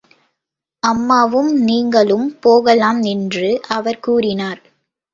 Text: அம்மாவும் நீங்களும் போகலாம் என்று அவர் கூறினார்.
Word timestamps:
அம்மாவும் 0.83 1.51
நீங்களும் 1.61 2.39
போகலாம் 2.39 3.01
என்று 3.07 3.47
அவர் 3.69 3.99
கூறினார். 3.99 4.61